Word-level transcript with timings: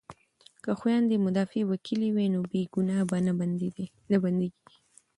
که 0.63 0.71
خویندې 0.79 1.23
مدافع 1.25 1.61
وکیلې 1.65 2.09
وي 2.15 2.27
نو 2.33 2.39
بې 2.51 2.61
ګناه 2.73 3.03
به 3.09 3.17
نه 3.27 3.33
بندیږي. 4.19 4.47